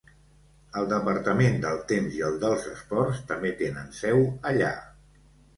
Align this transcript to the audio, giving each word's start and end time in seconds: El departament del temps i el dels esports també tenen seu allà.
El 0.79 0.87
departament 0.93 1.59
del 1.65 1.77
temps 1.93 2.17
i 2.21 2.25
el 2.29 2.39
dels 2.45 2.65
esports 2.71 3.21
també 3.33 3.55
tenen 3.63 3.93
seu 4.03 4.27
allà. 4.55 4.73